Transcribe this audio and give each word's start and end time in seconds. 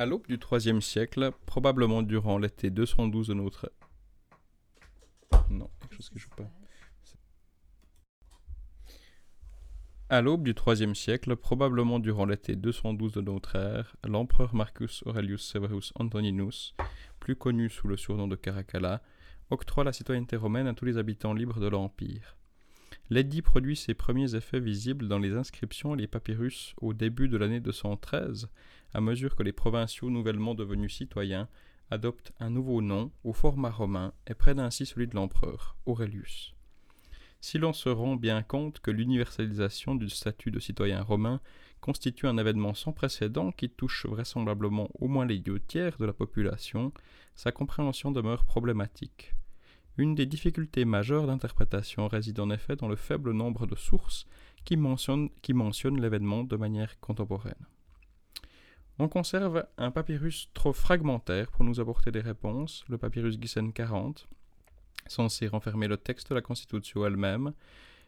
À 0.00 0.06
l'aube 0.06 0.26
du 0.26 0.38
IIIe 0.50 0.80
siècle, 0.80 1.30
probablement 1.44 2.00
durant 2.00 2.38
l'été 2.38 2.70
212 2.70 3.28
de 3.28 3.34
notre... 3.34 3.70
Siècle, 10.94 11.36
probablement 11.36 11.98
durant 11.98 12.24
l'été 12.24 12.56
212 12.56 13.12
de 13.12 13.20
notre 13.20 13.56
ère, 13.56 13.94
l'empereur 14.02 14.54
Marcus 14.54 15.02
Aurelius 15.04 15.42
Severus 15.42 15.92
Antoninus, 15.96 16.74
plus 17.18 17.36
connu 17.36 17.68
sous 17.68 17.86
le 17.86 17.98
surnom 17.98 18.26
de 18.26 18.36
Caracalla, 18.36 19.02
octroie 19.50 19.84
la 19.84 19.92
citoyenneté 19.92 20.36
romaine 20.36 20.66
à 20.66 20.72
tous 20.72 20.86
les 20.86 20.96
habitants 20.96 21.34
libres 21.34 21.60
de 21.60 21.68
l'Empire. 21.68 22.38
L'édit 23.12 23.42
produit 23.42 23.74
ses 23.74 23.94
premiers 23.94 24.36
effets 24.36 24.60
visibles 24.60 25.08
dans 25.08 25.18
les 25.18 25.34
inscriptions 25.34 25.94
et 25.96 25.98
les 25.98 26.06
papyrus 26.06 26.74
au 26.80 26.94
début 26.94 27.26
de 27.26 27.36
l'année 27.36 27.58
213, 27.58 28.48
à 28.94 29.00
mesure 29.00 29.34
que 29.34 29.42
les 29.42 29.52
provinciaux 29.52 30.10
nouvellement 30.10 30.54
devenus 30.54 30.94
citoyens 30.94 31.48
adoptent 31.90 32.32
un 32.38 32.50
nouveau 32.50 32.82
nom 32.82 33.10
au 33.24 33.32
format 33.32 33.70
romain 33.70 34.12
et 34.28 34.34
prennent 34.34 34.60
ainsi 34.60 34.86
celui 34.86 35.08
de 35.08 35.16
l'empereur, 35.16 35.76
Aurelius. 35.86 36.54
Si 37.40 37.58
l'on 37.58 37.72
se 37.72 37.88
rend 37.88 38.14
bien 38.14 38.44
compte 38.44 38.78
que 38.78 38.92
l'universalisation 38.92 39.96
du 39.96 40.08
statut 40.08 40.52
de 40.52 40.60
citoyen 40.60 41.02
romain 41.02 41.40
constitue 41.80 42.28
un 42.28 42.38
événement 42.38 42.74
sans 42.74 42.92
précédent 42.92 43.50
qui 43.50 43.70
touche 43.70 44.06
vraisemblablement 44.06 44.88
au 45.00 45.08
moins 45.08 45.26
les 45.26 45.38
deux 45.38 45.58
tiers 45.58 45.96
de 45.98 46.04
la 46.04 46.12
population, 46.12 46.92
sa 47.34 47.50
compréhension 47.50 48.12
demeure 48.12 48.44
problématique. 48.44 49.34
Une 49.96 50.14
des 50.14 50.26
difficultés 50.26 50.84
majeures 50.84 51.26
d'interprétation 51.26 52.08
réside 52.08 52.40
en 52.40 52.50
effet 52.50 52.76
dans 52.76 52.88
le 52.88 52.96
faible 52.96 53.32
nombre 53.32 53.66
de 53.66 53.74
sources 53.74 54.26
qui 54.64 54.76
mentionnent, 54.76 55.30
l'événement 56.00 56.44
de 56.44 56.56
manière 56.56 56.98
contemporaine. 57.00 57.66
On 58.98 59.08
conserve 59.08 59.66
un 59.78 59.90
papyrus 59.90 60.50
trop 60.52 60.72
fragmentaire 60.72 61.50
pour 61.50 61.64
nous 61.64 61.80
apporter 61.80 62.12
des 62.12 62.20
réponses, 62.20 62.84
le 62.88 62.98
papyrus 62.98 63.38
Gissen 63.40 63.72
40, 63.72 64.28
censé 65.06 65.48
renfermer 65.48 65.88
le 65.88 65.96
texte 65.96 66.30
de 66.30 66.34
la 66.34 66.42
Constitution 66.42 67.06
elle-même, 67.06 67.54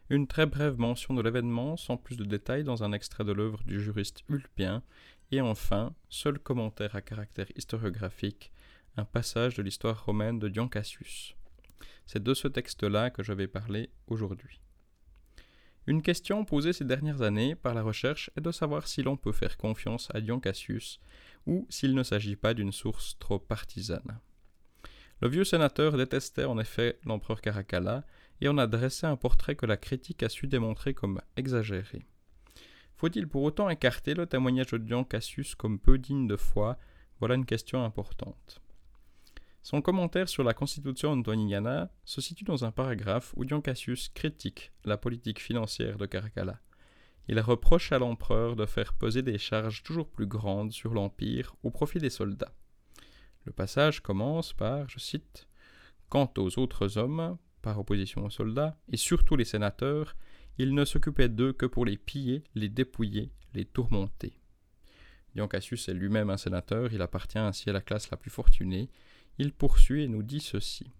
une 0.09 0.27
très 0.27 0.45
brève 0.45 0.77
mention 0.77 1.13
de 1.13 1.21
l'événement 1.21 1.77
sans 1.77 1.97
plus 1.97 2.17
de 2.17 2.25
détails 2.25 2.63
dans 2.63 2.83
un 2.83 2.91
extrait 2.91 3.23
de 3.23 3.31
l'œuvre 3.31 3.63
du 3.63 3.81
juriste 3.81 4.23
Ulpien, 4.29 4.83
et 5.31 5.41
enfin, 5.41 5.93
seul 6.09 6.37
commentaire 6.37 6.95
à 6.95 7.01
caractère 7.01 7.47
historiographique, 7.55 8.51
un 8.97 9.05
passage 9.05 9.55
de 9.55 9.63
l'histoire 9.63 10.05
romaine 10.05 10.37
de 10.37 10.47
Dion 10.47 10.67
Cassius. 10.67 11.35
C'est 12.05 12.23
de 12.23 12.33
ce 12.33 12.47
texte-là 12.47 13.09
que 13.09 13.23
je 13.23 13.33
vais 13.33 13.47
parler 13.47 13.89
aujourd'hui. 14.07 14.61
Une 15.85 16.01
question 16.01 16.45
posée 16.45 16.71
ces 16.71 16.85
dernières 16.85 17.23
années 17.23 17.55
par 17.55 17.73
la 17.73 17.81
recherche 17.81 18.31
est 18.37 18.41
de 18.41 18.51
savoir 18.51 18.87
si 18.87 19.03
l'on 19.03 19.17
peut 19.17 19.33
faire 19.33 19.57
confiance 19.57 20.09
à 20.13 20.21
Dion 20.21 20.39
Cassius 20.39 20.99
ou 21.45 21.67
s'il 21.69 21.93
ne 21.93 22.03
s'agit 22.03 22.37
pas 22.37 22.53
d'une 22.53 22.71
source 22.71 23.17
trop 23.19 23.37
partisane. 23.37 24.19
Le 25.21 25.27
vieux 25.27 25.43
sénateur 25.43 25.97
détestait 25.97 26.45
en 26.45 26.57
effet 26.57 26.99
l'empereur 27.05 27.41
Caracalla 27.41 28.05
et 28.39 28.47
en 28.47 28.57
a 28.57 28.67
dressé 28.67 29.07
un 29.07 29.17
portrait 29.17 29.55
que 29.55 29.65
la 29.65 29.77
critique 29.77 30.23
a 30.23 30.29
su 30.29 30.47
démontrer 30.47 30.93
comme 30.93 31.21
exagéré. 31.35 32.05
Faut-il 32.95 33.27
pour 33.27 33.43
autant 33.43 33.69
écarter 33.69 34.13
le 34.13 34.25
témoignage 34.25 34.71
de 34.71 34.77
Dion 34.77 35.03
Cassius 35.03 35.55
comme 35.55 35.79
peu 35.79 35.97
digne 35.97 36.27
de 36.27 36.37
foi? 36.37 36.77
Voilà 37.19 37.35
une 37.35 37.45
question 37.45 37.83
importante. 37.83 38.61
Son 39.63 39.81
commentaire 39.81 40.27
sur 40.27 40.43
la 40.43 40.53
constitution 40.53 41.11
antoniana 41.11 41.89
se 42.03 42.19
situe 42.19 42.43
dans 42.43 42.65
un 42.65 42.71
paragraphe 42.71 43.33
où 43.37 43.45
Dion 43.45 43.61
Cassius 43.61 44.09
critique 44.09 44.73
la 44.83 44.97
politique 44.97 45.39
financière 45.39 45.97
de 45.97 46.05
Caracalla. 46.05 46.59
Il 47.29 47.39
reproche 47.39 47.93
à 47.93 47.97
l'empereur 47.97 48.57
de 48.57 48.65
faire 48.65 48.93
peser 48.93 49.21
des 49.21 49.37
charges 49.37 49.81
toujours 49.81 50.09
plus 50.09 50.27
grandes 50.27 50.73
sur 50.73 50.93
l'Empire 50.93 51.55
au 51.63 51.71
profit 51.71 51.99
des 51.99 52.09
soldats. 52.09 52.53
Le 53.45 53.53
passage 53.53 54.01
commence 54.01 54.51
par, 54.51 54.89
je 54.89 54.99
cite, 54.99 55.47
Quant 56.09 56.31
aux 56.37 56.59
autres 56.59 56.97
hommes, 56.97 57.37
par 57.61 57.79
opposition 57.79 58.25
aux 58.25 58.29
soldats, 58.29 58.77
et 58.91 58.97
surtout 58.97 59.37
les 59.37 59.45
sénateurs, 59.45 60.17
il 60.57 60.75
ne 60.75 60.83
s'occupait 60.83 61.29
d'eux 61.29 61.53
que 61.53 61.65
pour 61.65 61.85
les 61.85 61.97
piller, 61.97 62.43
les 62.53 62.67
dépouiller, 62.67 63.31
les 63.53 63.63
tourmenter. 63.63 64.37
Dion 65.33 65.47
Cassius 65.47 65.87
est 65.87 65.93
lui-même 65.93 66.29
un 66.29 66.37
sénateur, 66.37 66.91
il 66.91 67.01
appartient 67.01 67.39
ainsi 67.39 67.69
à 67.69 67.73
la 67.73 67.81
classe 67.81 68.11
la 68.11 68.17
plus 68.17 68.29
fortunée, 68.29 68.89
il 69.37 69.51
poursuit 69.51 70.03
et 70.03 70.07
nous 70.07 70.23
dit 70.23 70.39
ceci. 70.39 70.91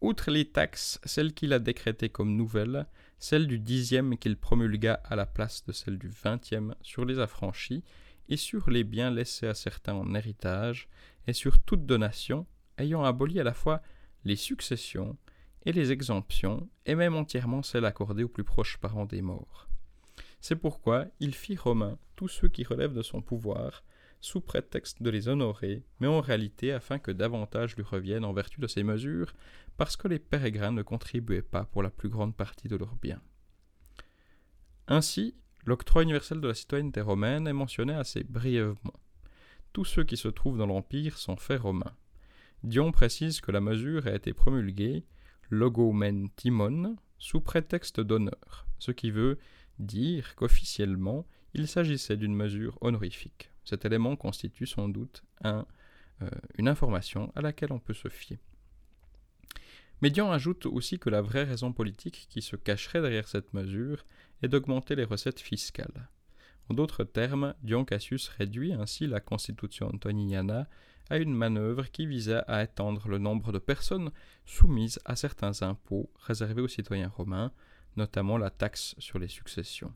Outre 0.00 0.30
les 0.30 0.46
taxes, 0.46 1.00
celles 1.04 1.32
qu'il 1.32 1.52
a 1.52 1.58
décrétées 1.58 2.08
comme 2.08 2.36
nouvelles, 2.36 2.86
celle 3.18 3.46
du 3.46 3.58
dixième 3.58 4.18
qu'il 4.18 4.36
promulgua 4.36 4.94
à 5.04 5.14
la 5.14 5.26
place 5.26 5.64
de 5.64 5.72
celle 5.72 5.98
du 5.98 6.08
vingtième 6.08 6.74
sur 6.82 7.04
les 7.04 7.20
affranchis, 7.20 7.84
et 8.28 8.36
sur 8.36 8.70
les 8.70 8.84
biens 8.84 9.10
laissés 9.10 9.46
à 9.46 9.54
certains 9.54 9.94
en 9.94 10.14
héritage, 10.14 10.88
et 11.26 11.32
sur 11.32 11.60
toute 11.60 11.86
donation, 11.86 12.46
ayant 12.78 13.04
aboli 13.04 13.38
à 13.38 13.44
la 13.44 13.54
fois 13.54 13.82
les 14.24 14.36
successions 14.36 15.16
et 15.64 15.72
les 15.72 15.92
exemptions, 15.92 16.68
et 16.86 16.94
même 16.94 17.14
entièrement 17.14 17.62
celles 17.62 17.84
accordées 17.84 18.24
aux 18.24 18.28
plus 18.28 18.44
proches 18.44 18.78
parents 18.78 19.06
des 19.06 19.22
morts. 19.22 19.68
C'est 20.40 20.56
pourquoi 20.56 21.06
il 21.20 21.34
fit 21.34 21.56
Romain 21.56 21.98
tous 22.16 22.28
ceux 22.28 22.48
qui 22.48 22.64
relèvent 22.64 22.94
de 22.94 23.02
son 23.02 23.22
pouvoir, 23.22 23.84
sous 24.22 24.40
prétexte 24.40 25.02
de 25.02 25.10
les 25.10 25.28
honorer, 25.28 25.82
mais 26.00 26.06
en 26.06 26.20
réalité 26.20 26.72
afin 26.72 26.98
que 26.98 27.10
davantage 27.10 27.76
lui 27.76 27.82
reviennent 27.82 28.24
en 28.24 28.32
vertu 28.32 28.60
de 28.60 28.68
ces 28.68 28.84
mesures, 28.84 29.34
parce 29.76 29.96
que 29.96 30.08
les 30.08 30.20
pérégrins 30.20 30.72
ne 30.72 30.82
contribuaient 30.82 31.42
pas 31.42 31.64
pour 31.64 31.82
la 31.82 31.90
plus 31.90 32.08
grande 32.08 32.34
partie 32.34 32.68
de 32.68 32.76
leurs 32.76 32.94
biens. 32.94 33.20
Ainsi, 34.86 35.34
l'octroi 35.66 36.04
universel 36.04 36.40
de 36.40 36.48
la 36.48 36.54
citoyenneté 36.54 37.00
romaine 37.00 37.48
est 37.48 37.52
mentionné 37.52 37.94
assez 37.94 38.22
brièvement. 38.22 39.00
Tous 39.72 39.84
ceux 39.84 40.04
qui 40.04 40.16
se 40.16 40.28
trouvent 40.28 40.58
dans 40.58 40.66
l'Empire 40.66 41.18
sont 41.18 41.36
faits 41.36 41.60
romains. 41.60 41.96
Dion 42.62 42.92
précise 42.92 43.40
que 43.40 43.50
la 43.50 43.60
mesure 43.60 44.06
a 44.06 44.14
été 44.14 44.32
promulguée 44.32 45.04
logomen 45.50 46.30
timon 46.36 46.96
sous 47.18 47.40
prétexte 47.40 48.00
d'honneur, 48.00 48.66
ce 48.78 48.92
qui 48.92 49.10
veut 49.10 49.38
dire 49.80 50.36
qu'officiellement 50.36 51.26
il 51.54 51.68
s'agissait 51.68 52.16
d'une 52.16 52.34
mesure 52.34 52.78
honorifique. 52.80 53.50
Cet 53.64 53.84
élément 53.84 54.16
constitue 54.16 54.66
sans 54.66 54.88
doute 54.88 55.22
euh, 55.44 55.62
une 56.56 56.68
information 56.68 57.32
à 57.34 57.40
laquelle 57.40 57.72
on 57.72 57.78
peut 57.78 57.94
se 57.94 58.08
fier. 58.08 58.38
Médian 60.00 60.32
ajoute 60.32 60.66
aussi 60.66 60.98
que 60.98 61.10
la 61.10 61.22
vraie 61.22 61.44
raison 61.44 61.72
politique 61.72 62.26
qui 62.28 62.42
se 62.42 62.56
cacherait 62.56 63.02
derrière 63.02 63.28
cette 63.28 63.54
mesure 63.54 64.04
est 64.42 64.48
d'augmenter 64.48 64.96
les 64.96 65.04
recettes 65.04 65.40
fiscales. 65.40 66.08
En 66.68 66.74
d'autres 66.74 67.04
termes, 67.04 67.54
Dion 67.62 67.84
Cassius 67.84 68.28
réduit 68.28 68.72
ainsi 68.72 69.06
la 69.06 69.20
constitution 69.20 69.88
antoniniana 69.88 70.68
à 71.10 71.18
une 71.18 71.34
manœuvre 71.34 71.90
qui 71.90 72.06
visait 72.06 72.42
à 72.48 72.62
étendre 72.64 73.08
le 73.08 73.18
nombre 73.18 73.52
de 73.52 73.58
personnes 73.58 74.10
soumises 74.46 74.98
à 75.04 75.14
certains 75.14 75.62
impôts 75.62 76.10
réservés 76.16 76.62
aux 76.62 76.68
citoyens 76.68 77.12
romains, 77.14 77.52
notamment 77.96 78.38
la 78.38 78.50
taxe 78.50 78.94
sur 78.98 79.18
les 79.18 79.28
successions. 79.28 79.92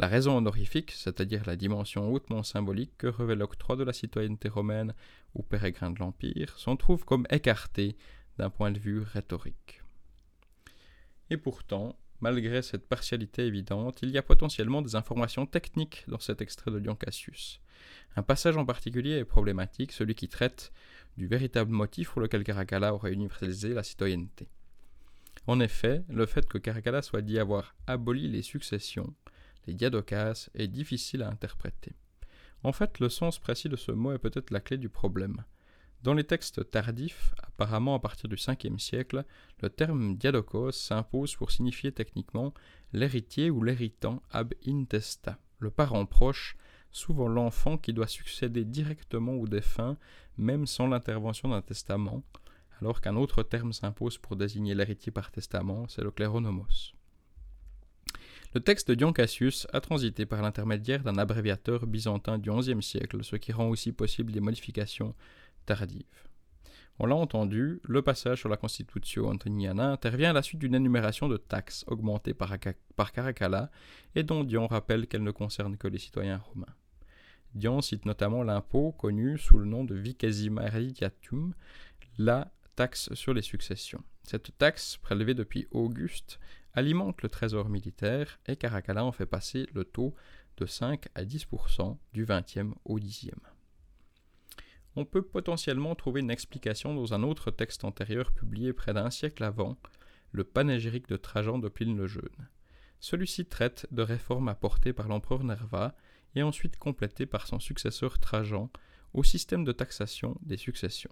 La 0.00 0.08
raison 0.08 0.38
honorifique, 0.38 0.92
c'est-à-dire 0.92 1.42
la 1.44 1.56
dimension 1.56 2.10
hautement 2.10 2.42
symbolique 2.42 2.96
que 2.96 3.06
revêt 3.06 3.36
l'octroi 3.36 3.76
de 3.76 3.84
la 3.84 3.92
citoyenneté 3.92 4.48
romaine 4.48 4.94
aux 5.34 5.42
pérégrins 5.42 5.90
de 5.90 5.98
l'Empire, 5.98 6.58
s'en 6.58 6.76
trouve 6.76 7.04
comme 7.04 7.26
écartée 7.28 7.98
d'un 8.38 8.48
point 8.48 8.70
de 8.70 8.78
vue 8.78 9.00
rhétorique. 9.02 9.82
Et 11.28 11.36
pourtant, 11.36 11.98
malgré 12.22 12.62
cette 12.62 12.88
partialité 12.88 13.44
évidente, 13.44 13.98
il 14.00 14.08
y 14.08 14.16
a 14.16 14.22
potentiellement 14.22 14.80
des 14.80 14.96
informations 14.96 15.44
techniques 15.44 16.04
dans 16.08 16.18
cet 16.18 16.40
extrait 16.40 16.70
de 16.70 16.78
Dion 16.78 16.94
Cassius. 16.94 17.60
Un 18.16 18.22
passage 18.22 18.56
en 18.56 18.64
particulier 18.64 19.18
est 19.18 19.26
problématique, 19.26 19.92
celui 19.92 20.14
qui 20.14 20.28
traite 20.28 20.72
du 21.18 21.26
véritable 21.26 21.72
motif 21.72 22.12
pour 22.12 22.22
lequel 22.22 22.42
Caracalla 22.42 22.94
aurait 22.94 23.12
universalisé 23.12 23.74
la 23.74 23.82
citoyenneté. 23.82 24.48
En 25.46 25.60
effet, 25.60 26.04
le 26.08 26.24
fait 26.24 26.48
que 26.48 26.56
Caracalla 26.56 27.02
soit 27.02 27.20
dit 27.20 27.38
avoir 27.38 27.74
aboli 27.86 28.28
les 28.28 28.42
successions 28.42 29.14
les 29.66 29.74
diadocas, 29.74 30.48
est 30.54 30.68
difficile 30.68 31.22
à 31.22 31.28
interpréter. 31.28 31.92
En 32.62 32.72
fait, 32.72 32.98
le 33.00 33.08
sens 33.08 33.38
précis 33.38 33.68
de 33.68 33.76
ce 33.76 33.92
mot 33.92 34.12
est 34.12 34.18
peut-être 34.18 34.50
la 34.50 34.60
clé 34.60 34.76
du 34.76 34.88
problème. 34.88 35.44
Dans 36.02 36.14
les 36.14 36.24
textes 36.24 36.70
tardifs, 36.70 37.34
apparemment 37.42 37.94
à 37.94 37.98
partir 37.98 38.28
du 38.28 38.36
5e 38.36 38.78
siècle, 38.78 39.24
le 39.60 39.68
terme 39.68 40.16
diadocos 40.16 40.72
s'impose 40.72 41.36
pour 41.36 41.50
signifier 41.50 41.92
techniquement 41.92 42.54
l'héritier 42.92 43.50
ou 43.50 43.62
l'héritant 43.62 44.22
ab 44.30 44.54
intesta, 44.66 45.38
le 45.58 45.70
parent 45.70 46.06
proche, 46.06 46.56
souvent 46.90 47.28
l'enfant 47.28 47.76
qui 47.76 47.92
doit 47.92 48.06
succéder 48.06 48.64
directement 48.64 49.34
au 49.34 49.46
défunt, 49.46 49.98
même 50.38 50.66
sans 50.66 50.86
l'intervention 50.86 51.50
d'un 51.50 51.62
testament, 51.62 52.22
alors 52.80 53.02
qu'un 53.02 53.16
autre 53.16 53.42
terme 53.42 53.74
s'impose 53.74 54.16
pour 54.16 54.36
désigner 54.36 54.74
l'héritier 54.74 55.12
par 55.12 55.30
testament, 55.30 55.86
c'est 55.88 56.02
le 56.02 56.10
cléronomos. 56.10 56.94
Le 58.52 58.60
texte 58.60 58.88
de 58.88 58.94
Dion 58.94 59.12
Cassius 59.12 59.68
a 59.72 59.80
transité 59.80 60.26
par 60.26 60.42
l'intermédiaire 60.42 61.04
d'un 61.04 61.18
abréviateur 61.18 61.86
byzantin 61.86 62.36
du 62.36 62.50
XIe 62.50 62.82
siècle, 62.82 63.22
ce 63.22 63.36
qui 63.36 63.52
rend 63.52 63.68
aussi 63.68 63.92
possible 63.92 64.32
des 64.32 64.40
modifications 64.40 65.14
tardives. 65.66 66.26
On 66.98 67.06
l'a 67.06 67.14
entendu, 67.14 67.80
le 67.84 68.02
passage 68.02 68.40
sur 68.40 68.48
la 68.48 68.56
Constitution 68.56 69.28
antoniana 69.28 69.92
intervient 69.92 70.30
à 70.30 70.32
la 70.32 70.42
suite 70.42 70.58
d'une 70.58 70.74
énumération 70.74 71.28
de 71.28 71.36
taxes 71.36 71.84
augmentées 71.86 72.34
par, 72.34 72.58
Caracalla 73.12 73.70
et 74.16 74.24
dont 74.24 74.42
Dion 74.42 74.66
rappelle 74.66 75.06
qu'elles 75.06 75.22
ne 75.22 75.30
concernent 75.30 75.76
que 75.76 75.86
les 75.86 75.98
citoyens 75.98 76.38
romains. 76.38 76.74
Dion 77.54 77.80
cite 77.80 78.04
notamment 78.04 78.42
l'impôt 78.42 78.90
connu 78.90 79.38
sous 79.38 79.58
le 79.58 79.64
nom 79.64 79.84
de 79.84 79.94
vicesima 79.94 80.68
la 82.18 82.52
taxe 82.74 83.14
sur 83.14 83.32
les 83.32 83.42
successions. 83.42 84.02
Cette 84.24 84.58
taxe, 84.58 84.96
prélevée 84.96 85.34
depuis 85.34 85.68
Auguste, 85.70 86.40
alimente 86.74 87.22
le 87.22 87.28
trésor 87.28 87.68
militaire 87.68 88.38
et 88.46 88.56
Caracalla 88.56 89.04
en 89.04 89.12
fait 89.12 89.26
passer 89.26 89.66
le 89.72 89.84
taux 89.84 90.14
de 90.56 90.66
5 90.66 91.08
à 91.14 91.24
10% 91.24 91.96
du 92.12 92.24
20e 92.24 92.72
au 92.84 92.98
10e. 92.98 93.32
On 94.96 95.04
peut 95.04 95.22
potentiellement 95.22 95.94
trouver 95.94 96.20
une 96.20 96.30
explication 96.30 96.94
dans 96.94 97.14
un 97.14 97.22
autre 97.22 97.50
texte 97.50 97.84
antérieur 97.84 98.32
publié 98.32 98.72
près 98.72 98.92
d'un 98.92 99.10
siècle 99.10 99.44
avant, 99.44 99.78
le 100.32 100.44
panégyrique 100.44 101.08
de 101.08 101.16
Trajan 101.16 101.58
de 101.58 101.68
Pline 101.68 101.96
le 101.96 102.06
Jeune. 102.06 102.48
Celui-ci 102.98 103.46
traite 103.46 103.86
de 103.90 104.02
réformes 104.02 104.48
apportées 104.48 104.92
par 104.92 105.08
l'empereur 105.08 105.42
Nerva 105.44 105.96
et 106.34 106.42
ensuite 106.42 106.76
complétées 106.76 107.26
par 107.26 107.46
son 107.46 107.58
successeur 107.58 108.18
Trajan 108.18 108.70
au 109.14 109.22
système 109.24 109.64
de 109.64 109.72
taxation 109.72 110.36
des 110.42 110.56
successions. 110.56 111.10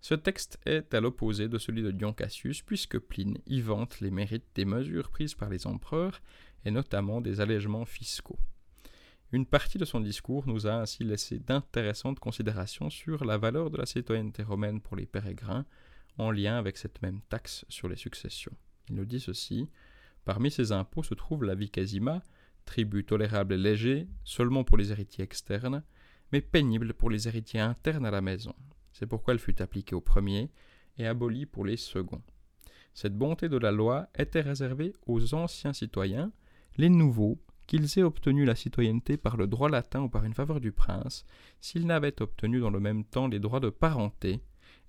Ce 0.00 0.14
texte 0.14 0.58
est 0.64 0.94
à 0.94 1.00
l'opposé 1.00 1.48
de 1.48 1.58
celui 1.58 1.82
de 1.82 1.90
Dion 1.90 2.12
Cassius 2.12 2.62
puisque 2.62 2.98
Pline 2.98 3.38
y 3.46 3.60
vante 3.60 4.00
les 4.00 4.10
mérites 4.10 4.46
des 4.54 4.64
mesures 4.64 5.10
prises 5.10 5.34
par 5.34 5.50
les 5.50 5.66
empereurs 5.66 6.22
et 6.64 6.70
notamment 6.70 7.20
des 7.20 7.40
allègements 7.40 7.84
fiscaux. 7.84 8.38
Une 9.32 9.46
partie 9.46 9.78
de 9.78 9.84
son 9.84 10.00
discours 10.00 10.48
nous 10.48 10.66
a 10.66 10.72
ainsi 10.72 11.04
laissé 11.04 11.38
d'intéressantes 11.38 12.18
considérations 12.18 12.90
sur 12.90 13.24
la 13.24 13.38
valeur 13.38 13.70
de 13.70 13.76
la 13.76 13.86
citoyenneté 13.86 14.42
romaine 14.42 14.80
pour 14.80 14.96
les 14.96 15.06
pérégrins 15.06 15.66
en 16.18 16.30
lien 16.30 16.56
avec 16.56 16.76
cette 16.76 17.00
même 17.02 17.20
taxe 17.28 17.64
sur 17.68 17.88
les 17.88 17.96
successions. 17.96 18.56
Il 18.88 18.96
nous 18.96 19.04
dit 19.04 19.20
ceci 19.20 19.68
Parmi 20.24 20.50
ces 20.50 20.72
impôts 20.72 21.02
se 21.02 21.14
trouve 21.14 21.44
la 21.44 21.54
vicasima, 21.54 22.22
tribut 22.64 23.04
tolérable 23.04 23.54
et 23.54 23.58
léger 23.58 24.08
seulement 24.24 24.64
pour 24.64 24.76
les 24.76 24.92
héritiers 24.92 25.24
externes, 25.24 25.82
mais 26.32 26.40
pénible 26.40 26.94
pour 26.94 27.10
les 27.10 27.28
héritiers 27.28 27.60
internes 27.60 28.06
à 28.06 28.10
la 28.10 28.20
maison. 28.20 28.54
C'est 28.92 29.06
pourquoi 29.06 29.34
elle 29.34 29.40
fut 29.40 29.60
appliquée 29.62 29.94
aux 29.94 30.00
premiers 30.00 30.50
et 30.98 31.06
abolie 31.06 31.46
pour 31.46 31.64
les 31.64 31.76
seconds. 31.76 32.22
Cette 32.94 33.16
bonté 33.16 33.48
de 33.48 33.56
la 33.56 33.70
loi 33.70 34.08
était 34.18 34.40
réservée 34.40 34.92
aux 35.06 35.34
anciens 35.34 35.72
citoyens, 35.72 36.32
les 36.76 36.88
nouveaux, 36.88 37.40
qu'ils 37.66 37.98
aient 37.98 38.02
obtenu 38.02 38.44
la 38.44 38.56
citoyenneté 38.56 39.16
par 39.16 39.36
le 39.36 39.46
droit 39.46 39.68
latin 39.68 40.02
ou 40.02 40.08
par 40.08 40.24
une 40.24 40.34
faveur 40.34 40.60
du 40.60 40.72
prince, 40.72 41.24
s'ils 41.60 41.86
n'avaient 41.86 42.20
obtenu 42.20 42.58
dans 42.58 42.70
le 42.70 42.80
même 42.80 43.04
temps 43.04 43.28
les 43.28 43.38
droits 43.38 43.60
de 43.60 43.70
parenté, 43.70 44.40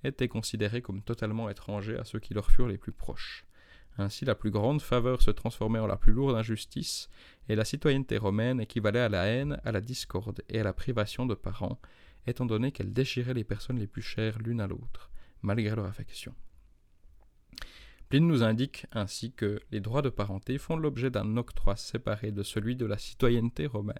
étaient 0.04 0.27
considérés 0.27 0.81
comme 0.81 1.04
totalement 1.04 1.47
étrangers 1.50 1.97
à 1.97 2.04
ceux 2.04 2.19
qui 2.19 2.33
leur 2.33 2.50
furent 2.50 2.68
les 2.68 2.80
plus 2.80 2.92
proches. 2.92 3.45
Ainsi 3.97 4.25
la 4.25 4.36
plus 4.36 4.51
grande 4.51 4.81
faveur 4.81 5.21
se 5.21 5.31
transformait 5.31 5.80
en 5.80 5.86
la 5.86 5.97
plus 5.97 6.13
lourde 6.13 6.36
injustice, 6.36 7.09
et 7.50 7.56
la 7.56 7.65
citoyenneté 7.65 8.18
romaine 8.18 8.59
équivalait 8.59 9.00
à 9.00 9.09
la 9.09 9.25
haine, 9.25 9.59
à 9.63 9.71
la 9.71 9.81
discorde 9.81 10.42
et 10.50 10.59
à 10.59 10.63
la 10.63 10.74
privation 10.74 11.25
de 11.25 11.36
parents, 11.36 11.80
étant 12.27 12.45
donné 12.45 12.71
qu'elle 12.71 12.94
déchirait 12.94 13.33
les 13.33 13.44
personnes 13.44 13.79
les 13.79 13.88
plus 13.88 14.01
chères 14.01 14.39
l'une 14.39 14.62
à 14.62 14.68
l'autre, 14.68 15.12
malgré 15.41 15.75
leur 15.75 15.85
affection. 15.85 16.35
Pline 18.09 18.27
nous 18.27 18.44
indique 18.44 18.85
ainsi 18.91 19.31
que 19.31 19.62
les 19.71 19.79
droits 19.79 20.01
de 20.01 20.09
parenté 20.09 20.57
font 20.57 20.75
l'objet 20.75 21.09
d'un 21.09 21.38
octroi 21.38 21.77
séparé 21.77 22.31
de 22.31 22.44
celui 22.44 22.75
de 22.75 22.85
la 22.85 22.97
citoyenneté 22.97 23.68
romaine. 23.68 23.95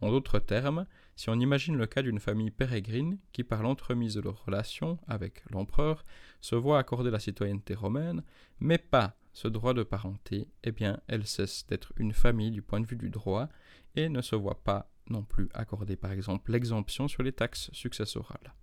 En 0.00 0.10
d'autres 0.10 0.38
termes, 0.38 0.86
si 1.14 1.28
on 1.28 1.38
imagine 1.38 1.76
le 1.76 1.86
cas 1.86 2.02
d'une 2.02 2.18
famille 2.18 2.50
pérégrine 2.50 3.18
qui, 3.32 3.44
par 3.44 3.62
l'entremise 3.62 4.14
de 4.14 4.20
leurs 4.22 4.44
relations 4.46 4.98
avec 5.06 5.42
l'empereur, 5.50 6.04
se 6.40 6.56
voit 6.56 6.78
accorder 6.78 7.10
la 7.10 7.20
citoyenneté 7.20 7.74
romaine, 7.74 8.24
mais 8.58 8.78
pas 8.78 9.14
ce 9.32 9.46
droit 9.46 9.74
de 9.74 9.82
parenté, 9.82 10.48
eh 10.64 10.72
bien, 10.72 11.00
elle 11.06 11.26
cesse 11.26 11.66
d'être 11.68 11.92
une 11.98 12.12
famille 12.12 12.50
du 12.50 12.62
point 12.62 12.80
de 12.80 12.86
vue 12.86 12.96
du 12.96 13.10
droit 13.10 13.48
et 13.94 14.08
ne 14.08 14.22
se 14.22 14.34
voit 14.34 14.64
pas 14.64 14.90
non 15.10 15.22
plus 15.22 15.48
accorder, 15.54 15.96
par 15.96 16.12
exemple, 16.12 16.52
l'exemption 16.52 17.08
sur 17.08 17.22
les 17.22 17.32
taxes 17.32 17.70
successorales. 17.72 18.54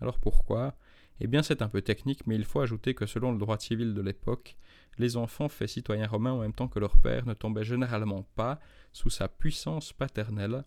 Alors 0.00 0.18
pourquoi? 0.18 0.76
Eh 1.20 1.26
bien, 1.26 1.42
c'est 1.42 1.62
un 1.62 1.68
peu 1.68 1.82
technique, 1.82 2.26
mais 2.26 2.34
il 2.34 2.44
faut 2.44 2.60
ajouter 2.60 2.94
que 2.94 3.06
selon 3.06 3.32
le 3.32 3.38
droit 3.38 3.58
civil 3.58 3.94
de 3.94 4.00
l'époque, 4.00 4.56
les 4.98 5.16
enfants 5.16 5.48
faits 5.48 5.68
citoyens 5.68 6.08
romains 6.08 6.32
en 6.32 6.40
même 6.40 6.52
temps 6.52 6.68
que 6.68 6.80
leur 6.80 6.98
père 6.98 7.26
ne 7.26 7.34
tombaient 7.34 7.64
généralement 7.64 8.24
pas 8.34 8.58
sous 8.92 9.10
sa 9.10 9.28
puissance 9.28 9.92
paternelle, 9.92 10.64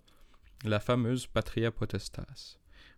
la 0.63 0.79
fameuse 0.79 1.27
patria 1.27 1.71
potestas. 1.71 2.57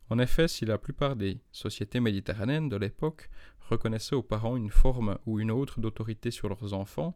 En 0.09 0.19
effet, 0.19 0.47
si 0.47 0.65
la 0.65 0.77
plupart 0.77 1.15
des 1.15 1.39
sociétés 1.51 1.99
méditerranéennes 1.99 2.69
de 2.69 2.77
l'époque 2.77 3.29
reconnaissaient 3.59 4.15
aux 4.15 4.23
parents 4.23 4.57
une 4.57 4.71
forme 4.71 5.19
ou 5.25 5.39
une 5.39 5.51
autre 5.51 5.79
d'autorité 5.79 6.31
sur 6.31 6.49
leurs 6.49 6.73
enfants, 6.73 7.15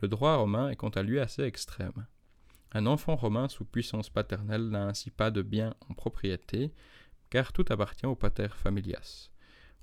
le 0.00 0.08
droit 0.08 0.36
romain 0.36 0.70
est 0.70 0.76
quant 0.76 0.88
à 0.88 1.02
lui 1.02 1.20
assez 1.20 1.42
extrême. 1.42 2.06
Un 2.74 2.86
enfant 2.86 3.16
romain 3.16 3.48
sous 3.48 3.64
puissance 3.64 4.08
paternelle 4.08 4.68
n'a 4.68 4.86
ainsi 4.86 5.10
pas 5.10 5.30
de 5.30 5.42
bien 5.42 5.74
en 5.88 5.94
propriété, 5.94 6.72
car 7.28 7.52
tout 7.52 7.64
appartient 7.68 8.06
au 8.06 8.14
pater 8.14 8.48
familias. 8.54 9.28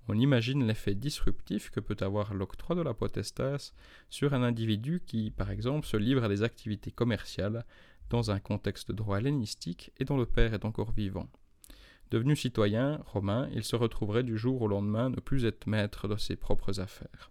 On 0.07 0.17
imagine 0.17 0.65
l'effet 0.65 0.95
disruptif 0.95 1.69
que 1.69 1.79
peut 1.79 1.97
avoir 2.01 2.33
l'octroi 2.33 2.75
de 2.75 2.81
la 2.81 2.95
potestas 2.95 3.73
sur 4.09 4.33
un 4.33 4.41
individu 4.41 5.03
qui, 5.05 5.29
par 5.29 5.51
exemple, 5.51 5.85
se 5.85 5.97
livre 5.97 6.23
à 6.23 6.29
des 6.29 6.41
activités 6.41 6.89
commerciales 6.89 7.63
dans 8.09 8.31
un 8.31 8.39
contexte 8.39 8.91
droit 8.91 9.19
hellénistique 9.19 9.91
et 9.99 10.05
dont 10.05 10.17
le 10.17 10.25
père 10.25 10.55
est 10.55 10.65
encore 10.65 10.91
vivant. 10.91 11.29
Devenu 12.09 12.35
citoyen 12.35 13.03
romain, 13.05 13.49
il 13.53 13.63
se 13.63 13.75
retrouverait 13.75 14.23
du 14.23 14.35
jour 14.35 14.63
au 14.63 14.67
lendemain 14.67 15.11
ne 15.11 15.19
plus 15.19 15.45
être 15.45 15.67
maître 15.67 16.07
de 16.07 16.17
ses 16.17 16.35
propres 16.35 16.79
affaires. 16.79 17.29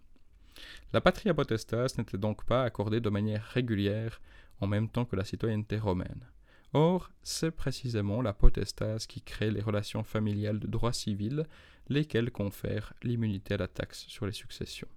La 0.93 1.01
patria 1.01 1.33
potestas 1.33 1.95
n'était 1.97 2.17
donc 2.17 2.45
pas 2.45 2.63
accordée 2.63 3.01
de 3.01 3.09
manière 3.09 3.43
régulière 3.43 4.21
en 4.61 4.67
même 4.67 4.89
temps 4.89 5.05
que 5.05 5.15
la 5.15 5.25
citoyenneté 5.25 5.77
romaine. 5.77 6.25
Or, 6.73 7.09
c'est 7.23 7.51
précisément 7.51 8.21
la 8.21 8.33
potestas 8.33 9.05
qui 9.07 9.21
crée 9.21 9.49
les 9.49 9.61
relations 9.61 10.03
familiales 10.03 10.59
de 10.59 10.67
droit 10.67 10.93
civil, 10.93 11.45
lesquelles 11.87 12.31
confèrent 12.31 12.93
l'immunité 13.01 13.55
à 13.55 13.57
la 13.57 13.67
taxe 13.67 14.05
sur 14.07 14.25
les 14.25 14.31
successions. 14.31 14.87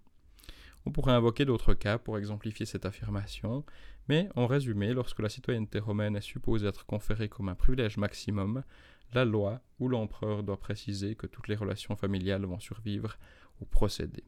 On 0.85 0.91
pourrait 0.91 1.13
invoquer 1.13 1.45
d'autres 1.45 1.75
cas 1.75 1.99
pour 1.99 2.19
exemplifier 2.19 2.67
cette 2.67 2.85
affirmation, 2.85 3.65
mais 4.09 4.29
en 4.35 4.47
résumé, 4.47 4.93
lorsque 4.93 5.21
la 5.21 5.29
citoyenneté 5.29 5.79
romaine 5.79 6.17
est 6.17 6.21
supposée 6.21 6.67
être 6.67 6.85
conférée 6.85 7.29
comme 7.29 7.49
un 7.49 7.55
privilège 7.55 7.97
maximum, 7.97 8.65
la 9.15 9.25
loi 9.25 9.61
ou 9.79 9.89
l'empereur 9.89 10.43
doit 10.43 10.59
préciser 10.59 11.15
que 11.15 11.27
toutes 11.27 11.49
les 11.49 11.57
relations 11.57 11.97
familiales 11.97 12.45
vont 12.45 12.61
survivre 12.61 13.17
ou 13.61 13.65
procéder. 13.65 14.25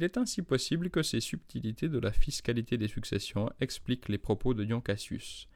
Il 0.00 0.04
est 0.04 0.16
ainsi 0.16 0.40
possible 0.40 0.88
que 0.88 1.02
ces 1.02 1.20
subtilités 1.20 1.90
de 1.90 1.98
la 1.98 2.10
fiscalité 2.10 2.78
des 2.78 2.88
successions 2.88 3.50
expliquent 3.60 4.08
les 4.08 4.16
propos 4.16 4.54
de 4.54 4.64
Dion 4.64 4.80
Cassius. 4.80 5.46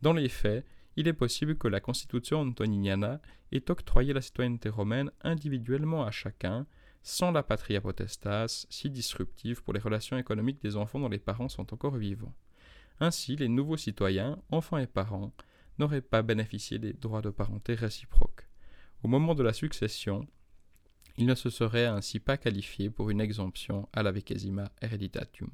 Dans 0.00 0.14
les 0.14 0.30
faits, 0.30 0.64
il 0.96 1.06
est 1.06 1.12
possible 1.12 1.58
que 1.58 1.68
la 1.68 1.80
Constitution 1.80 2.40
antoniniana 2.40 3.20
ait 3.52 3.70
octroyé 3.70 4.14
la 4.14 4.22
citoyenneté 4.22 4.70
romaine 4.70 5.10
individuellement 5.20 6.02
à 6.02 6.10
chacun, 6.10 6.66
sans 7.02 7.30
la 7.30 7.42
patria 7.42 7.82
potestas, 7.82 8.64
si 8.70 8.88
disruptive 8.88 9.62
pour 9.62 9.74
les 9.74 9.80
relations 9.80 10.16
économiques 10.16 10.62
des 10.62 10.76
enfants 10.76 11.00
dont 11.00 11.10
les 11.10 11.18
parents 11.18 11.50
sont 11.50 11.74
encore 11.74 11.96
vivants. 11.96 12.34
Ainsi, 13.00 13.36
les 13.36 13.48
nouveaux 13.48 13.76
citoyens, 13.76 14.38
enfants 14.50 14.78
et 14.78 14.86
parents, 14.86 15.34
n'auraient 15.78 16.00
pas 16.00 16.22
bénéficié 16.22 16.78
des 16.78 16.94
droits 16.94 17.20
de 17.20 17.28
parenté 17.28 17.74
réciproques. 17.74 18.48
Au 19.02 19.08
moment 19.08 19.34
de 19.34 19.42
la 19.42 19.52
succession, 19.52 20.26
ils 21.20 21.26
ne 21.26 21.34
se 21.34 21.50
seraient 21.50 21.84
ainsi 21.84 22.18
pas 22.18 22.38
qualifiés 22.38 22.88
pour 22.88 23.10
une 23.10 23.20
exemption 23.20 23.90
à 23.92 24.02
la 24.02 24.10
vicesima 24.10 24.72
hereditatum. 24.80 25.50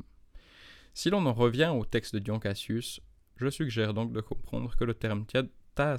Si 0.94 1.10
l'on 1.10 1.26
en 1.26 1.34
revient 1.34 1.72
au 1.74 1.84
texte 1.84 2.14
de 2.14 2.20
Dion 2.20 2.38
Cassius, 2.38 3.00
je 3.34 3.50
suggère 3.50 3.92
donc 3.92 4.12
de 4.12 4.20
comprendre 4.20 4.76
que 4.76 4.84
le 4.84 4.94
terme 4.94 5.26
tas 5.74 5.98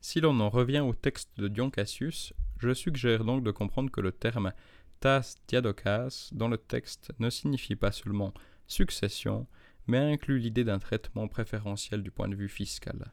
Si 0.00 0.20
l'on 0.20 0.40
en 0.40 0.50
revient 0.50 0.80
au 0.80 0.94
texte 0.94 1.30
de 1.38 1.46
Dion 1.46 1.70
Cassius, 1.70 2.34
je 2.58 2.74
suggère 2.74 3.24
donc 3.24 3.44
de 3.44 3.52
comprendre 3.52 3.92
que 3.92 4.00
le 4.00 4.10
terme 4.10 4.52
tas 4.98 5.36
diadokas 5.46 6.30
dans 6.32 6.48
le 6.48 6.58
texte 6.58 7.12
ne 7.20 7.30
signifie 7.30 7.76
pas 7.76 7.92
seulement 7.92 8.34
succession, 8.66 9.46
mais 9.86 9.98
inclut 9.98 10.40
l'idée 10.40 10.64
d'un 10.64 10.80
traitement 10.80 11.28
préférentiel 11.28 12.02
du 12.02 12.10
point 12.10 12.28
de 12.28 12.34
vue 12.34 12.48
fiscal. 12.48 13.12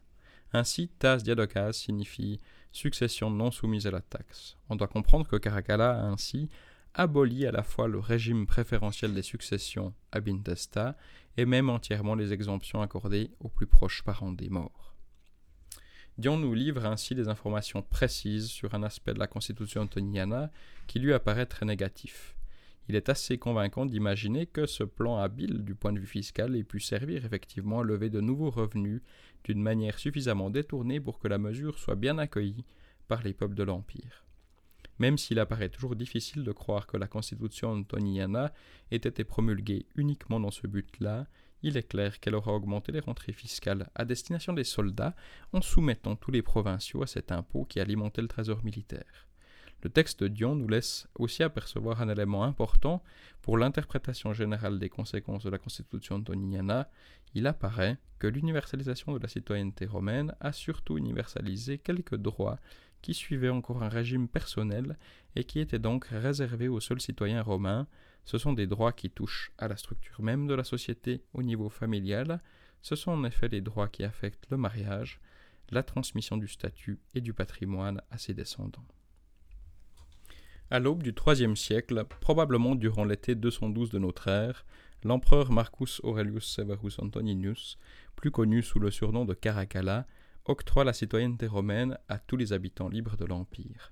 Ainsi, 0.54 0.90
tas 1.00 1.18
diadokas 1.18 1.74
signifie 1.74 2.40
succession 2.72 3.30
non 3.30 3.52
soumise 3.52 3.88
à 3.88 3.92
la 3.92 4.02
taxe. 4.02 4.58
On 4.70 4.76
doit 4.76 4.88
comprendre 4.88 5.28
que 5.28 5.36
Caracalla 5.36 5.92
a 5.92 6.06
ainsi 6.06 6.50
aboli 6.94 7.46
à 7.46 7.52
la 7.52 7.64
fois 7.64 7.88
le 7.88 8.00
régime 8.00 8.48
préférentiel 8.48 9.14
des 9.14 9.22
successions 9.22 9.94
ab 10.12 10.28
intesta 10.28 10.98
et 11.38 11.46
même 11.46 11.70
entièrement 11.70 12.16
les 12.16 12.34
exemptions 12.34 12.82
accordées 12.82 13.32
aux 13.40 13.50
plus 13.50 13.68
proches 13.68 14.04
parents 14.04 14.32
des 14.32 14.50
morts. 14.50 14.96
Dion 16.18 16.38
nous 16.38 16.54
livre 16.54 16.86
ainsi 16.86 17.16
des 17.16 17.30
informations 17.30 17.82
précises 17.82 18.48
sur 18.48 18.74
un 18.76 18.84
aspect 18.84 19.14
de 19.14 19.20
la 19.20 19.28
constitution 19.28 19.84
antoniana 19.84 20.52
qui 20.88 21.00
lui 21.00 21.14
apparaît 21.14 21.46
très 21.46 21.66
négatif. 21.66 22.36
Il 22.90 22.96
est 22.96 23.08
assez 23.08 23.38
convaincant 23.38 23.86
d'imaginer 23.86 24.48
que 24.48 24.66
ce 24.66 24.84
plan 24.84 25.18
habile 25.20 25.64
du 25.64 25.76
point 25.76 25.94
de 25.94 26.00
vue 26.00 26.08
fiscal 26.08 26.56
ait 26.56 26.64
pu 26.64 26.80
servir 26.80 27.24
effectivement 27.24 27.82
à 27.82 27.84
lever 27.84 28.10
de 28.10 28.20
nouveaux 28.20 28.50
revenus 28.50 29.02
d'une 29.44 29.62
manière 29.62 30.00
suffisamment 30.00 30.50
détournée 30.50 31.00
pour 31.00 31.20
que 31.20 31.28
la 31.28 31.38
mesure 31.38 31.80
soit 31.80 31.96
bien 31.96 32.18
accueillie 32.18 32.66
par 33.08 33.24
les 33.24 33.34
peuples 33.34 33.56
de 33.56 33.64
l'Empire. 33.64 34.26
même 35.00 35.18
s'il 35.18 35.40
apparaît 35.40 35.70
toujours 35.70 35.96
difficile 35.96 36.44
de 36.44 36.52
croire 36.52 36.86
que 36.86 36.98
la 36.98 37.08
constitution 37.08 37.72
antoniana 37.72 38.54
ait 38.92 38.98
été 38.98 39.24
promulguée 39.24 39.86
uniquement 39.96 40.42
dans 40.42 40.52
ce 40.52 40.68
but-là, 40.68 41.26
il 41.62 41.78
est 41.78 41.88
clair 41.88 42.20
qu'elle 42.20 42.36
aura 42.36 42.54
augmenté 42.54 42.92
les 42.92 43.00
rentrées 43.00 43.34
fiscales 43.34 43.90
à 43.96 44.06
destination 44.06 44.54
des 44.54 44.64
soldats 44.64 45.16
en 45.54 45.62
soumettant 45.62 46.16
tous 46.16 46.32
les 46.32 46.42
provinciaux 46.42 47.04
à 47.04 47.08
cet 47.08 47.32
impôt 47.32 47.66
qui 47.66 47.80
alimentait 47.80 48.22
le 48.22 48.28
trésor 48.28 48.64
militaire. 48.64 49.28
Le 49.82 49.90
texte 49.90 50.22
de 50.22 50.28
Dion 50.28 50.56
nous 50.56 50.68
laisse 50.68 51.08
aussi 51.16 51.42
apercevoir 51.42 52.02
un 52.02 52.10
élément 52.10 52.44
important 52.44 53.02
pour 53.42 53.58
l'interprétation 53.58 54.34
générale 54.34 54.78
des 54.78 54.90
conséquences 54.90 55.44
de 55.44 55.50
la 55.50 55.58
Constitution 55.58 56.16
antoniana. 56.16 56.90
Il 57.34 57.48
apparaît 57.48 57.98
que 58.20 58.28
l'universalisation 58.28 59.14
de 59.14 59.20
la 59.20 59.30
citoyenneté 59.30 59.86
romaine 59.86 60.36
a 60.42 60.52
surtout 60.52 60.98
universalisé 60.98 61.78
quelques 61.78 62.18
droits 62.18 62.60
qui 63.02 63.14
suivaient 63.14 63.48
encore 63.48 63.82
un 63.82 63.88
régime 63.88 64.28
personnel 64.28 64.98
et 65.38 65.46
qui 65.46 65.62
étaient 65.62 65.80
donc 65.80 66.06
réservés 66.06 66.68
aux 66.68 66.82
seuls 66.82 67.00
citoyens 67.00 67.42
romains. 67.42 67.88
Ce 68.26 68.38
sont 68.38 68.52
des 68.52 68.68
droits 68.68 68.92
qui 68.92 69.10
touchent 69.10 69.54
à 69.58 69.70
la 69.70 69.78
structure 69.78 70.22
même 70.22 70.48
de 70.48 70.54
la 70.54 70.66
société 70.66 71.24
au 71.34 71.42
niveau 71.42 71.70
familial. 71.70 72.42
Ce 72.82 72.98
sont 72.98 73.12
en 73.12 73.24
effet 73.24 73.48
des 73.48 73.62
droits 73.62 73.88
qui 73.88 74.04
affectent 74.04 74.50
le 74.50 74.58
mariage, 74.58 75.22
la 75.70 75.84
transmission 75.84 76.36
du 76.36 76.50
statut 76.50 77.00
et 77.14 77.22
du 77.22 77.34
patrimoine 77.34 78.02
à 78.12 78.18
ses 78.18 78.34
descendants. 78.34 78.86
À 80.72 80.78
l'aube 80.78 81.02
du 81.02 81.16
IIIe 81.26 81.58
siècle, 81.58 82.06
probablement 82.20 82.76
durant 82.76 83.04
l'été 83.04 83.34
212 83.34 83.90
de 83.90 83.98
notre 83.98 84.28
ère, 84.28 84.68
l'empereur 85.04 85.52
Marcus 85.52 86.00
Aurelius 86.04 86.46
Severus 86.46 87.00
Antoninus, 87.00 87.80
plus 88.16 88.30
connu 88.30 88.62
sous 88.62 88.78
le 88.78 88.92
surnom 88.92 89.26
de 89.26 89.34
Caracalla, 89.34 90.06
octroie 90.46 90.84
la 90.84 90.94
citoyenneté 90.94 91.48
romaine 91.48 91.98
à 92.08 92.20
tous 92.20 92.38
les 92.38 92.54
habitants 92.54 92.88
libres 92.88 93.18
de 93.18 93.26
l'Empire. 93.26 93.92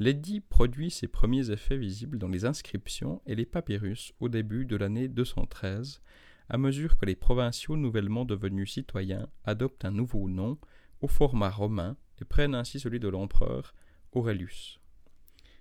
L'édit 0.00 0.40
produit 0.40 0.90
ses 0.90 1.06
premiers 1.06 1.52
effets 1.52 1.76
visibles 1.76 2.18
dans 2.18 2.28
les 2.28 2.44
inscriptions 2.44 3.22
et 3.24 3.36
les 3.36 3.46
papyrus 3.46 4.12
au 4.18 4.28
début 4.28 4.64
de 4.64 4.74
l'année 4.74 5.06
213, 5.06 6.02
à 6.48 6.58
mesure 6.58 6.96
que 6.96 7.06
les 7.06 7.14
provinciaux 7.14 7.76
nouvellement 7.76 8.24
devenus 8.24 8.72
citoyens 8.72 9.28
adoptent 9.44 9.84
un 9.84 9.92
nouveau 9.92 10.28
nom 10.28 10.58
au 11.00 11.06
format 11.06 11.50
romain 11.50 11.96
et 12.20 12.24
prennent 12.24 12.56
ainsi 12.56 12.80
celui 12.80 12.98
de 12.98 13.08
l'empereur 13.08 13.72
Aurelius. 14.10 14.80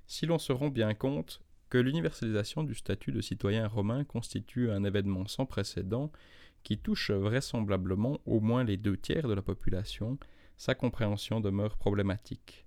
Si 0.08 0.26
l'on 0.26 0.40
se 0.40 0.54
rend 0.54 0.70
bien 0.70 0.94
compte 0.94 1.42
que 1.70 1.78
l'universalisation 1.78 2.64
du 2.64 2.74
statut 2.74 3.12
de 3.12 3.22
citoyen 3.22 3.68
romain 3.68 4.06
constitue 4.06 4.72
un 4.72 4.86
événement 4.86 5.28
sans 5.28 5.46
précédent 5.46 6.12
qui 6.64 6.78
touche 6.78 7.12
vraisemblablement 7.12 8.20
au 8.26 8.40
moins 8.40 8.64
les 8.64 8.78
deux 8.78 8.98
tiers 8.98 9.28
de 9.28 9.34
la 9.34 9.42
population, 9.42 10.18
sa 10.58 10.76
compréhension 10.76 11.40
demeure 11.40 11.78
problématique. 11.78 12.66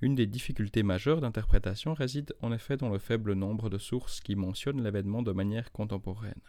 Une 0.00 0.14
des 0.14 0.26
difficultés 0.26 0.82
majeures 0.82 1.20
d'interprétation 1.20 1.92
réside 1.92 2.34
en 2.40 2.52
effet 2.52 2.76
dans 2.76 2.88
le 2.88 2.98
faible 2.98 3.34
nombre 3.34 3.68
de 3.68 3.76
sources 3.76 4.20
qui 4.20 4.34
mentionnent 4.34 4.82
l'événement 4.82 5.22
de 5.22 5.32
manière 5.32 5.72
contemporaine. 5.72 6.40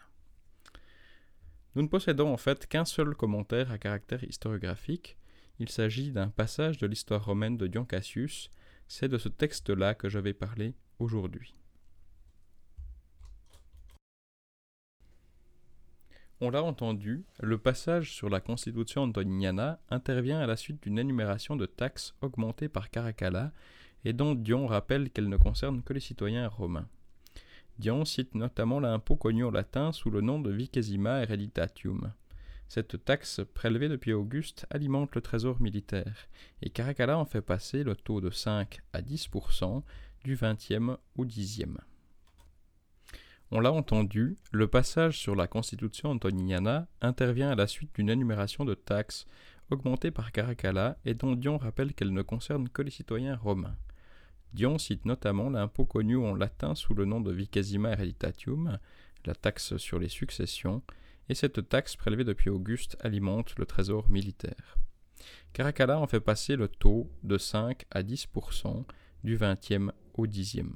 Nous 1.75 1.81
ne 1.81 1.87
possédons 1.87 2.31
en 2.31 2.37
fait 2.37 2.67
qu'un 2.67 2.85
seul 2.85 3.15
commentaire 3.15 3.71
à 3.71 3.77
caractère 3.77 4.23
historiographique, 4.23 5.17
il 5.59 5.69
s'agit 5.69 6.11
d'un 6.11 6.29
passage 6.29 6.77
de 6.77 6.87
l'histoire 6.87 7.25
romaine 7.25 7.57
de 7.57 7.67
Dion 7.67 7.85
Cassius, 7.85 8.49
c'est 8.91 9.07
de 9.07 9.17
ce 9.17 9.29
texte-là 9.29 9.95
que 9.95 10.09
je 10.09 10.19
vais 10.19 10.33
parler 10.33 10.75
aujourd'hui. 10.99 11.55
On 16.41 16.49
l'a 16.49 16.61
entendu, 16.61 17.23
le 17.39 17.57
passage 17.57 18.11
sur 18.11 18.29
la 18.29 18.41
constitution 18.41 19.03
antoniana 19.03 19.79
intervient 19.89 20.41
à 20.41 20.45
la 20.45 20.57
suite 20.57 20.83
d'une 20.83 20.99
énumération 20.99 21.55
de 21.55 21.65
taxes 21.65 22.15
augmentées 22.19 22.67
par 22.67 22.89
Caracalla 22.89 23.53
et 24.03 24.11
dont 24.11 24.35
Dion 24.35 24.67
rappelle 24.67 25.09
qu'elles 25.09 25.29
ne 25.29 25.37
concernent 25.37 25.83
que 25.83 25.93
les 25.93 26.01
citoyens 26.01 26.49
romains. 26.49 26.89
Dion 27.79 28.03
cite 28.03 28.35
notamment 28.35 28.81
l'impôt 28.81 29.15
connu 29.15 29.45
en 29.45 29.51
latin 29.51 29.93
sous 29.93 30.09
le 30.09 30.19
nom 30.19 30.41
de 30.41 30.51
vicesima 30.51 31.21
hereditatium. 31.21 32.11
Cette 32.73 33.03
taxe 33.03 33.41
prélevée 33.53 33.89
depuis 33.89 34.13
Auguste 34.13 34.65
alimente 34.69 35.13
le 35.13 35.19
trésor 35.19 35.59
militaire, 35.59 36.29
et 36.61 36.69
Caracalla 36.69 37.17
en 37.17 37.25
fait 37.25 37.41
passer 37.41 37.83
le 37.83 37.97
taux 37.97 38.21
de 38.21 38.29
5 38.29 38.79
à 38.93 39.01
10% 39.01 39.83
du 40.23 40.37
20e 40.37 40.95
au 41.17 41.25
10e. 41.25 41.75
On 43.51 43.59
l'a 43.59 43.73
entendu, 43.73 44.37
le 44.53 44.69
passage 44.69 45.19
sur 45.19 45.35
la 45.35 45.47
constitution 45.47 46.11
antoniniana 46.11 46.87
intervient 47.01 47.51
à 47.51 47.55
la 47.55 47.67
suite 47.67 47.93
d'une 47.93 48.09
énumération 48.09 48.63
de 48.63 48.73
taxes 48.73 49.25
augmentées 49.69 50.11
par 50.11 50.31
Caracalla 50.31 50.97
et 51.03 51.13
dont 51.13 51.35
Dion 51.35 51.57
rappelle 51.57 51.93
qu'elles 51.93 52.13
ne 52.13 52.21
concernent 52.21 52.69
que 52.69 52.81
les 52.81 52.89
citoyens 52.89 53.35
romains. 53.35 53.75
Dion 54.53 54.77
cite 54.77 55.03
notamment 55.03 55.49
l'impôt 55.49 55.83
connu 55.83 56.15
en 56.15 56.35
latin 56.35 56.73
sous 56.75 56.93
le 56.93 57.03
nom 57.03 57.19
de 57.19 57.33
vicesima 57.33 57.89
hereditatium, 57.89 58.79
la 59.25 59.35
taxe 59.35 59.75
sur 59.75 59.99
les 59.99 60.07
successions, 60.07 60.81
et 61.29 61.35
cette 61.35 61.69
taxe 61.69 61.95
prélevée 61.95 62.23
depuis 62.23 62.49
Auguste 62.49 62.97
alimente 63.01 63.57
le 63.57 63.65
trésor 63.65 64.09
militaire. 64.09 64.77
Caracalla 65.53 65.99
en 65.99 66.07
fait 66.07 66.19
passer 66.19 66.55
le 66.55 66.67
taux 66.67 67.11
de 67.23 67.37
5 67.37 67.85
à 67.91 68.03
10% 68.03 68.85
du 69.23 69.37
20e 69.37 69.91
au 70.13 70.25
10e. 70.25 70.73